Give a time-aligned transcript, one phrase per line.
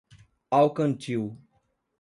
[0.59, 1.21] Alcantil